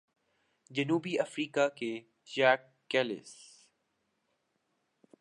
[0.71, 1.91] جنوب افریقہ کے
[2.35, 3.35] ژاک کیلس